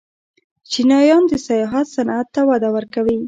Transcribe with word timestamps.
چینایان 0.71 1.23
د 1.27 1.33
سیاحت 1.47 1.85
صنعت 1.95 2.27
ته 2.35 2.41
وده 2.49 2.69
ورکوي. 2.75 3.17